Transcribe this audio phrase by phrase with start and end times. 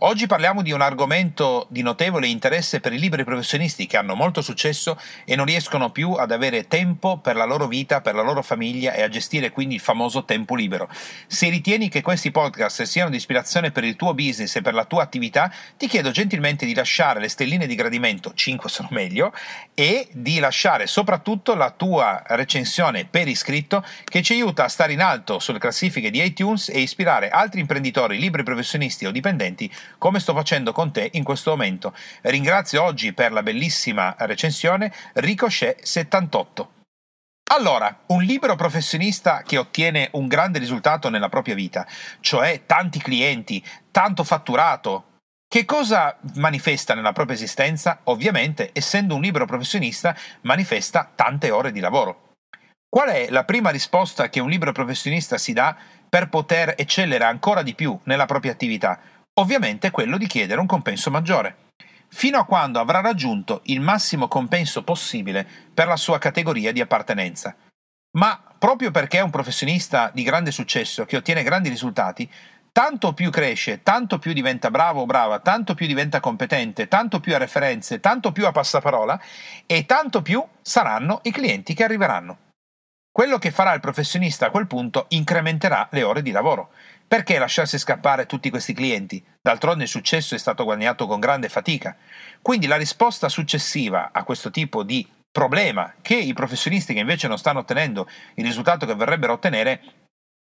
[0.00, 4.42] Oggi parliamo di un argomento di notevole interesse per i liberi professionisti che hanno molto
[4.42, 8.40] successo e non riescono più ad avere tempo per la loro vita, per la loro
[8.42, 10.88] famiglia e a gestire quindi il famoso tempo libero.
[11.26, 14.84] Se ritieni che questi podcast siano di ispirazione per il tuo business e per la
[14.84, 19.32] tua attività, ti chiedo gentilmente di lasciare le stelline di gradimento, 5 sono meglio,
[19.74, 25.00] e di lasciare soprattutto la tua recensione per iscritto che ci aiuta a stare in
[25.00, 30.34] alto sulle classifiche di iTunes e ispirare altri imprenditori, libri professionisti o dipendenti come sto
[30.34, 31.94] facendo con te in questo momento.
[32.22, 36.66] Ringrazio oggi per la bellissima recensione Ricochet78.
[37.50, 41.86] Allora, un libero professionista che ottiene un grande risultato nella propria vita,
[42.20, 45.04] cioè tanti clienti, tanto fatturato,
[45.50, 48.00] che cosa manifesta nella propria esistenza?
[48.04, 52.32] Ovviamente, essendo un libero professionista, manifesta tante ore di lavoro.
[52.86, 55.74] Qual è la prima risposta che un libero professionista si dà
[56.06, 59.00] per poter eccellere ancora di più nella propria attività?
[59.38, 61.68] Ovviamente quello di chiedere un compenso maggiore,
[62.08, 67.54] fino a quando avrà raggiunto il massimo compenso possibile per la sua categoria di appartenenza.
[68.18, 72.28] Ma proprio perché è un professionista di grande successo che ottiene grandi risultati,
[72.72, 77.32] tanto più cresce, tanto più diventa bravo o brava, tanto più diventa competente, tanto più
[77.32, 79.20] ha referenze, tanto più ha passaparola
[79.66, 82.38] e tanto più saranno i clienti che arriveranno.
[83.10, 86.70] Quello che farà il professionista a quel punto incrementerà le ore di lavoro.
[87.06, 89.24] Perché lasciarsi scappare tutti questi clienti?
[89.40, 91.96] D'altronde il successo è stato guadagnato con grande fatica.
[92.42, 97.38] Quindi la risposta successiva a questo tipo di problema che i professionisti che invece non
[97.38, 99.80] stanno ottenendo il risultato che vorrebbero ottenere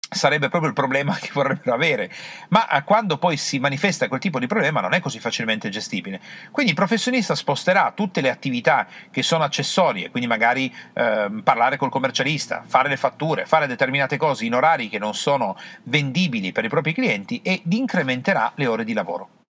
[0.10, 2.12] sarebbe proprio il problema che vorrebbero avere,
[2.50, 6.20] ma eh, quando poi si manifesta quel tipo di problema non è così facilmente gestibile.
[6.52, 11.90] Quindi il professionista sposterà tutte le attività che sono accessorie, quindi magari eh, parlare col
[11.90, 16.70] commercialista, fare le fatture, fare determinate cose in orari che non sono vendibili per i
[16.70, 19.45] propri clienti ed incrementerà le ore di lavoro.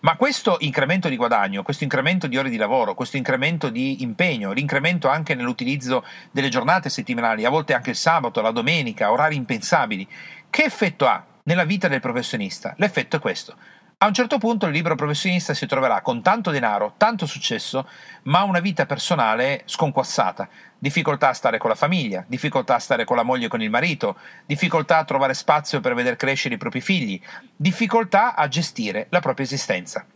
[0.00, 4.52] Ma questo incremento di guadagno, questo incremento di ore di lavoro, questo incremento di impegno,
[4.52, 10.06] l'incremento anche nell'utilizzo delle giornate settimanali, a volte anche il sabato, la domenica, orari impensabili,
[10.48, 12.74] che effetto ha nella vita del professionista?
[12.76, 13.56] L'effetto è questo.
[14.02, 17.86] A un certo punto il libero professionista si troverà con tanto denaro, tanto successo,
[18.22, 23.16] ma una vita personale sconquassata, difficoltà a stare con la famiglia, difficoltà a stare con
[23.16, 24.16] la moglie e con il marito,
[24.46, 27.20] difficoltà a trovare spazio per veder crescere i propri figli,
[27.54, 30.06] difficoltà a gestire la propria esistenza.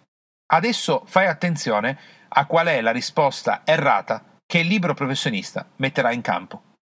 [0.47, 6.23] Adesso fai attenzione a qual è la risposta errata che il libero professionista metterà in
[6.23, 6.74] campo.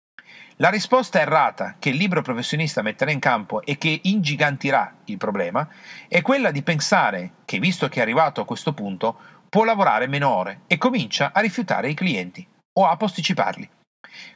[0.61, 5.67] La risposta errata che il libero professionista metterà in campo e che ingigantirà il problema
[6.07, 9.17] è quella di pensare che, visto che è arrivato a questo punto,
[9.49, 13.67] può lavorare meno ore e comincia a rifiutare i clienti o a posticiparli.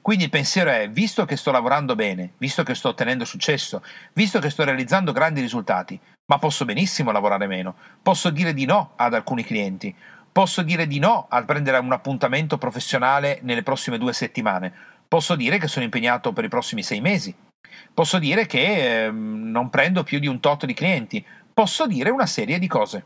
[0.01, 4.39] Quindi il pensiero è, visto che sto lavorando bene, visto che sto ottenendo successo, visto
[4.39, 9.13] che sto realizzando grandi risultati, ma posso benissimo lavorare meno, posso dire di no ad
[9.13, 9.95] alcuni clienti,
[10.31, 15.59] posso dire di no a prendere un appuntamento professionale nelle prossime due settimane, Posso dire
[15.59, 17.33] che sono impegnato per i prossimi sei mesi.
[17.93, 21.25] Posso dire che eh, non prendo più di un tot di clienti.
[21.53, 23.05] Posso dire una serie di cose.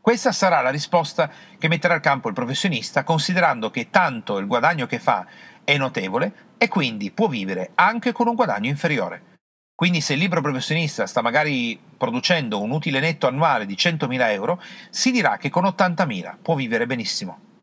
[0.00, 4.86] Questa sarà la risposta che metterà al campo il professionista, considerando che tanto il guadagno
[4.86, 5.24] che fa
[5.62, 9.36] è notevole e quindi può vivere anche con un guadagno inferiore.
[9.72, 14.60] Quindi se il libro professionista sta magari producendo un utile netto annuale di 100.000 euro,
[14.90, 17.53] si dirà che con 80.000 può vivere benissimo.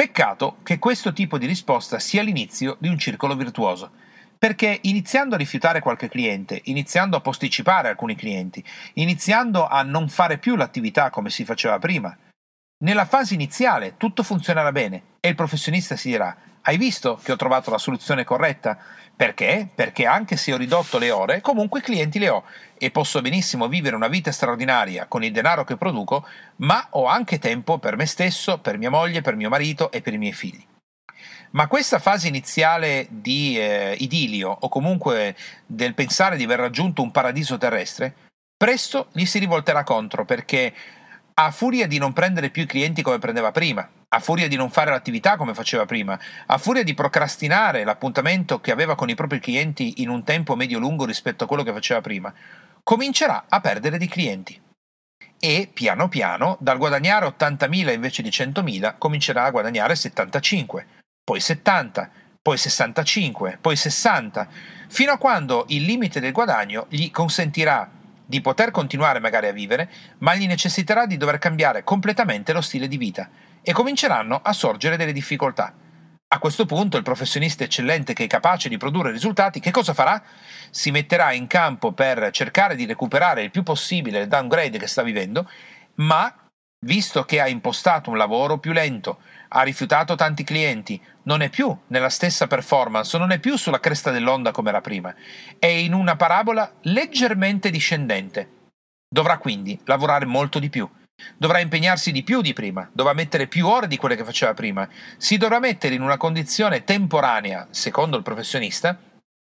[0.00, 3.90] Peccato che questo tipo di risposta sia l'inizio di un circolo virtuoso,
[4.38, 10.38] perché iniziando a rifiutare qualche cliente, iniziando a posticipare alcuni clienti, iniziando a non fare
[10.38, 12.16] più l'attività come si faceva prima,
[12.82, 17.36] nella fase iniziale tutto funzionerà bene e il professionista si dirà hai visto che ho
[17.36, 18.78] trovato la soluzione corretta?
[19.16, 19.68] Perché?
[19.74, 22.44] Perché anche se ho ridotto le ore, comunque clienti le ho
[22.76, 27.38] e posso benissimo vivere una vita straordinaria con il denaro che produco, ma ho anche
[27.38, 30.64] tempo per me stesso, per mia moglie, per mio marito e per i miei figli.
[31.52, 35.36] Ma questa fase iniziale di eh, idilio o comunque
[35.66, 38.14] del pensare di aver raggiunto un paradiso terrestre,
[38.56, 40.72] presto gli si rivolterà contro perché
[41.44, 44.68] a furia di non prendere più i clienti come prendeva prima, a furia di non
[44.68, 49.40] fare l'attività come faceva prima, a furia di procrastinare l'appuntamento che aveva con i propri
[49.40, 52.32] clienti in un tempo medio-lungo rispetto a quello che faceva prima,
[52.82, 54.60] comincerà a perdere di clienti.
[55.38, 60.86] E piano piano, dal guadagnare 80.000 invece di 100.000, comincerà a guadagnare 75,
[61.24, 62.10] poi 70,
[62.42, 64.48] poi 65, poi 60,
[64.88, 67.90] fino a quando il limite del guadagno gli consentirà
[68.30, 72.86] di poter continuare magari a vivere, ma gli necessiterà di dover cambiare completamente lo stile
[72.86, 73.28] di vita
[73.60, 75.74] e cominceranno a sorgere delle difficoltà.
[76.32, 80.22] A questo punto il professionista eccellente che è capace di produrre risultati, che cosa farà?
[80.70, 85.02] Si metterà in campo per cercare di recuperare il più possibile il downgrade che sta
[85.02, 85.50] vivendo,
[85.96, 86.32] ma
[86.86, 89.18] visto che ha impostato un lavoro più lento,
[89.52, 94.10] ha rifiutato tanti clienti, non è più nella stessa performance, non è più sulla cresta
[94.10, 95.14] dell'onda come era prima,
[95.58, 98.58] è in una parabola leggermente discendente.
[99.08, 100.88] Dovrà quindi lavorare molto di più
[101.36, 104.88] Dovrà impegnarsi di più di prima, dovrà mettere più ore di quelle che faceva prima,
[105.16, 108.98] si dovrà mettere in una condizione temporanea, secondo il professionista,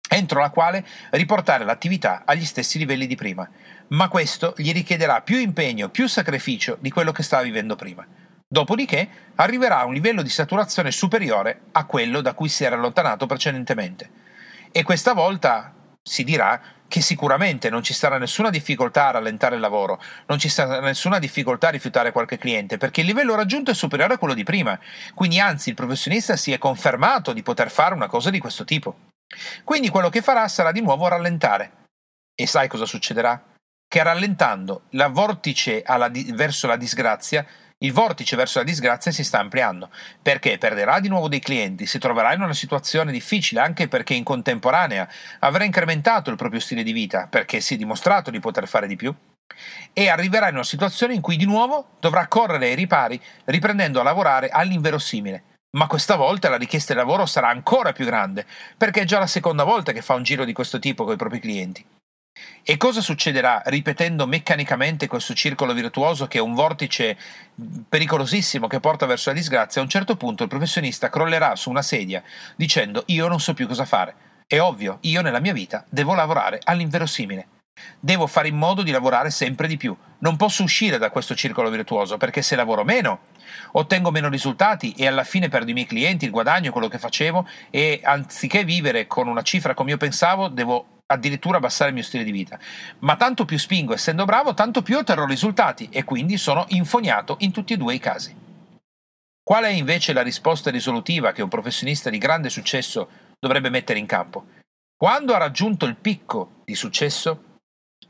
[0.09, 3.49] entro la quale riportare l'attività agli stessi livelli di prima.
[3.89, 8.06] Ma questo gli richiederà più impegno, più sacrificio di quello che stava vivendo prima.
[8.50, 13.27] Dopodiché arriverà a un livello di saturazione superiore a quello da cui si era allontanato
[13.27, 14.11] precedentemente.
[14.73, 16.59] E questa volta si dirà
[16.89, 21.19] che sicuramente non ci sarà nessuna difficoltà a rallentare il lavoro, non ci sarà nessuna
[21.19, 24.79] difficoltà a rifiutare qualche cliente, perché il livello raggiunto è superiore a quello di prima,
[25.15, 29.11] quindi anzi il professionista si è confermato di poter fare una cosa di questo tipo.
[29.62, 31.73] Quindi quello che farà sarà di nuovo rallentare.
[32.35, 33.43] E sai cosa succederà?
[33.87, 37.47] Che rallentando la vortice di- verso la disgrazia
[37.81, 39.91] il vortice verso la disgrazia si sta ampliando,
[40.21, 44.25] perché perderà di nuovo dei clienti, si troverà in una situazione difficile anche perché in
[44.25, 45.09] contemporanea
[45.41, 48.97] avrà incrementato il proprio stile di vita, perché si è dimostrato di poter fare di
[48.97, 49.15] più,
[49.93, 54.05] e arriverà in una situazione in cui di nuovo dovrà correre ai ripari riprendendo a
[54.05, 55.45] lavorare all'inverosimile.
[55.77, 58.47] Ma questa volta la richiesta di lavoro sarà ancora più grande,
[58.77, 61.19] perché è già la seconda volta che fa un giro di questo tipo con i
[61.19, 61.85] propri clienti.
[62.62, 67.17] E cosa succederà ripetendo meccanicamente questo circolo virtuoso che è un vortice
[67.88, 69.81] pericolosissimo che porta verso la disgrazia?
[69.81, 72.23] A un certo punto il professionista crollerà su una sedia
[72.56, 74.14] dicendo io non so più cosa fare.
[74.46, 77.49] È ovvio, io nella mia vita devo lavorare all'inverosimile.
[78.00, 79.96] Devo fare in modo di lavorare sempre di più.
[80.19, 83.20] Non posso uscire da questo circolo virtuoso perché se lavoro meno,
[83.73, 87.46] ottengo meno risultati e alla fine perdo i miei clienti, il guadagno, quello che facevo
[87.70, 92.25] e anziché vivere con una cifra come io pensavo, devo addirittura abbassare il mio stile
[92.25, 92.59] di vita.
[93.01, 97.51] Ma tanto più spingo essendo bravo, tanto più otterrò risultati e quindi sono infognato in
[97.51, 98.37] tutti e due i casi.
[99.43, 103.09] Qual è invece la risposta risolutiva che un professionista di grande successo
[103.39, 104.47] dovrebbe mettere in campo?
[104.95, 107.45] Quando ha raggiunto il picco di successo,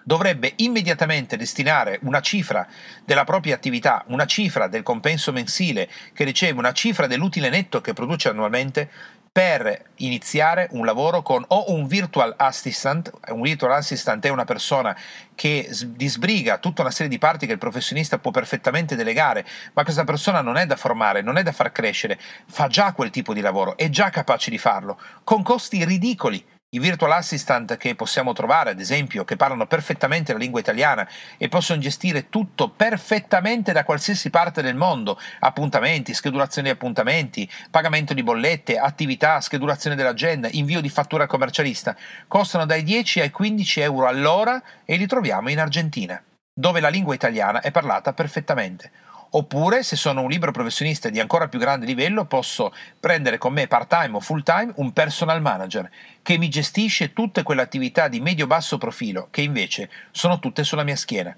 [0.03, 2.67] dovrebbe immediatamente destinare una cifra
[3.05, 7.93] della propria attività, una cifra del compenso mensile che riceve, una cifra dell'utile netto che
[7.93, 8.91] produce annualmente
[9.39, 14.99] per iniziare un lavoro con o un virtual assistant, un virtual assistant è una persona
[15.37, 20.03] che disbriga tutta una serie di parti che il professionista può perfettamente delegare, ma questa
[20.03, 22.19] persona non è da formare, non è da far crescere,
[22.49, 26.81] fa già quel tipo di lavoro, è già capace di farlo, con costi ridicoli i
[26.81, 31.81] virtual assistant che possiamo trovare, ad esempio, che parlano perfettamente la lingua italiana e possono
[31.81, 38.79] gestire tutto perfettamente da qualsiasi parte del mondo, appuntamenti, schedulazione di appuntamenti, pagamento di bollette,
[38.79, 44.63] attività, schedulazione dell'agenda, invio di fattura al commercialista, costano dai 10 ai 15 euro all'ora
[44.85, 46.23] e li troviamo in Argentina,
[46.53, 49.08] dove la lingua italiana è parlata perfettamente.
[49.31, 53.67] Oppure, se sono un libero professionista di ancora più grande livello, posso prendere con me
[53.67, 55.91] part-time o full-time un personal manager
[56.23, 60.97] che mi gestisce tutte quelle attività di medio-basso profilo che invece sono tutte sulla mia
[60.97, 61.37] schiena.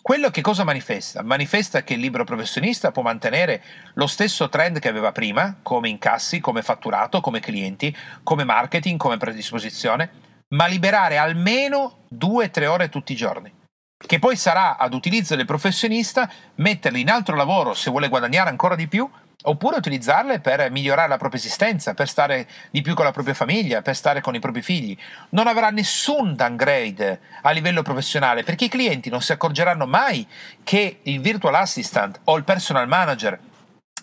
[0.00, 1.22] Quello che cosa manifesta?
[1.22, 3.60] Manifesta che il libero professionista può mantenere
[3.94, 9.16] lo stesso trend che aveva prima, come incassi, come fatturato, come clienti, come marketing, come
[9.16, 10.10] predisposizione,
[10.50, 13.52] ma liberare almeno 2-3 ore tutti i giorni
[14.06, 18.76] che poi sarà ad utilizzo del professionista metterle in altro lavoro se vuole guadagnare ancora
[18.76, 19.08] di più
[19.42, 23.82] oppure utilizzarle per migliorare la propria esistenza, per stare di più con la propria famiglia,
[23.82, 24.96] per stare con i propri figli.
[25.30, 30.26] Non avrà nessun downgrade a livello professionale perché i clienti non si accorgeranno mai
[30.64, 33.38] che il virtual assistant o il personal manager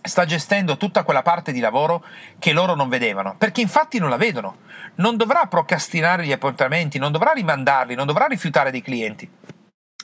[0.01, 2.05] sta gestendo tutta quella parte di lavoro
[2.39, 4.57] che loro non vedevano, perché infatti non la vedono.
[4.95, 9.29] Non dovrà procrastinare gli appuntamenti, non dovrà rimandarli, non dovrà rifiutare dei clienti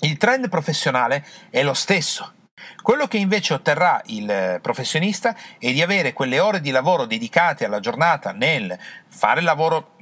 [0.01, 2.33] il trend professionale è lo stesso.
[2.81, 7.79] Quello che invece otterrà il professionista è di avere quelle ore di lavoro dedicate alla
[7.79, 8.77] giornata nel
[9.07, 9.95] fare il lavoro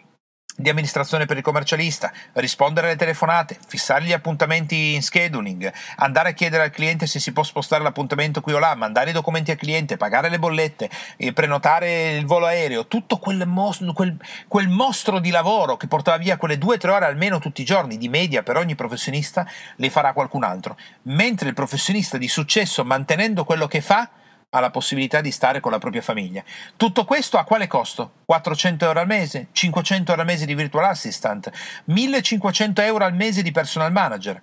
[0.60, 6.32] di amministrazione per il commercialista, rispondere alle telefonate, fissare gli appuntamenti in scheduling, andare a
[6.32, 9.58] chiedere al cliente se si può spostare l'appuntamento qui o là, mandare i documenti al
[9.58, 10.90] cliente, pagare le bollette,
[11.36, 16.38] prenotare il volo aereo, tutto quel, mos- quel, quel mostro di lavoro che portava via
[16.38, 19.90] quelle due o tre ore almeno tutti i giorni di media per ogni professionista, le
[19.92, 20.76] farà qualcun altro.
[21.04, 24.10] Mentre il professionista di successo, mantenendo quello che fa,
[24.50, 26.44] ha la possibilità di stare con la propria famiglia.
[26.78, 28.14] Tutto questo a quale costo?
[28.26, 29.48] 400 euro al mese?
[29.52, 31.52] 500 euro al mese di virtual assistant?
[31.86, 34.42] 1500 euro al mese di personal manager?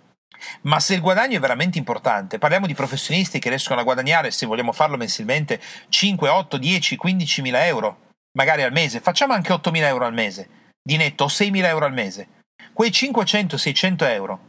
[0.63, 4.47] Ma se il guadagno è veramente importante, parliamo di professionisti che riescono a guadagnare, se
[4.47, 8.01] vogliamo farlo mensilmente, 5, 8, 10, 15 mila euro,
[8.37, 11.69] magari al mese, facciamo anche 8 mila euro al mese, di netto, o 6 mila
[11.69, 12.29] euro al mese.
[12.73, 14.41] Quei 500-600 euro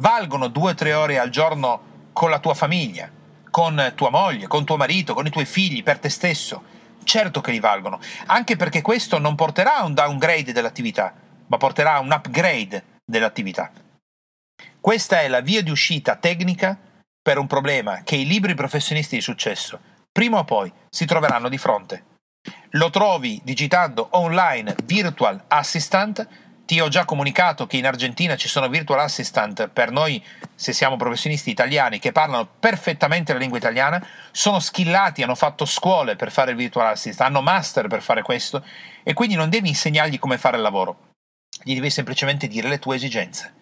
[0.00, 3.10] valgono 2-3 ore al giorno con la tua famiglia,
[3.50, 6.76] con tua moglie, con tuo marito, con i tuoi figli, per te stesso.
[7.04, 11.14] Certo che li valgono, anche perché questo non porterà a un downgrade dell'attività,
[11.46, 13.70] ma porterà a un upgrade dell'attività.
[14.80, 16.78] Questa è la via di uscita tecnica
[17.20, 21.58] per un problema che i libri professionisti di successo prima o poi si troveranno di
[21.58, 22.04] fronte.
[22.70, 26.26] Lo trovi digitando online Virtual Assistant
[26.68, 29.68] ti ho già comunicato che in Argentina ci sono virtual assistant.
[29.68, 30.22] Per noi,
[30.54, 36.14] se siamo professionisti italiani, che parlano perfettamente la lingua italiana, sono skillati, hanno fatto scuole
[36.14, 38.62] per fare il virtual assistant, hanno master per fare questo
[39.02, 41.12] e quindi non devi insegnargli come fare il lavoro,
[41.62, 43.54] gli devi semplicemente dire le tue esigenze.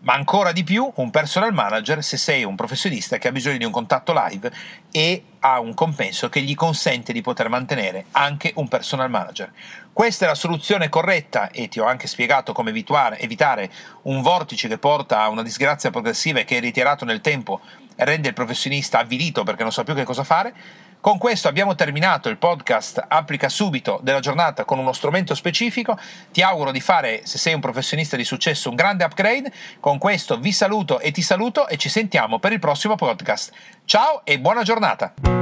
[0.00, 3.64] Ma ancora di più un personal manager se sei un professionista che ha bisogno di
[3.64, 4.50] un contatto live
[4.90, 9.52] e ha un compenso che gli consente di poter mantenere anche un personal manager.
[9.92, 13.70] Questa è la soluzione corretta e ti ho anche spiegato come evitare
[14.02, 17.60] un vortice che porta a una disgrazia progressiva e che ritirato nel tempo
[17.96, 20.54] rende il professionista avvilito perché non sa più che cosa fare.
[20.98, 25.98] Con questo abbiamo terminato il podcast Applica subito della giornata con uno strumento specifico.
[26.30, 29.52] Ti auguro di fare, se sei un professionista di successo, un grande upgrade.
[29.78, 33.52] Con questo vi saluto e ti saluto e ci sentiamo per il prossimo podcast.
[33.84, 35.41] Ciao e buona giornata!